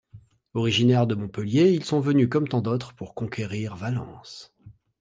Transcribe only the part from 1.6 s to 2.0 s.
ils sont